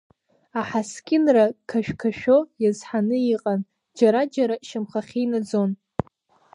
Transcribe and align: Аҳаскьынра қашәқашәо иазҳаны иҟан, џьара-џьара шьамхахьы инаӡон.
Аҳаскьынра 0.59 1.45
қашәқашәо 1.69 2.37
иазҳаны 2.63 3.17
иҟан, 3.33 3.61
џьара-џьара 3.97 4.55
шьамхахьы 4.67 5.19
инаӡон. 5.23 5.71